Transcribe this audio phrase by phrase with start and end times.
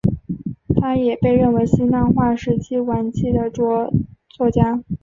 [0.79, 3.93] 他也被认为是希腊化时代晚期的着
[4.31, 4.81] 作家。